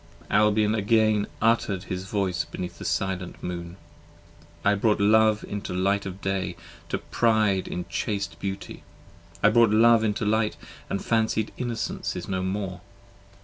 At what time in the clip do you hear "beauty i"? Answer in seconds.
8.39-9.49